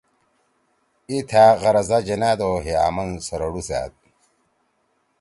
[1.09, 3.93] ای تھأ غرضہ جنأد او ہے آمن سررُوسأد۔